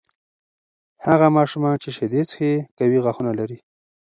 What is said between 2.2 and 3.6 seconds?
څښي، قوي غاښونه لري.